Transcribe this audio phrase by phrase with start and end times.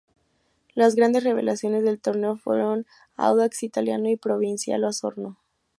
[0.73, 5.37] Las grandes revelaciones del torneo fueron Audax Italiano y Provincial Osorno.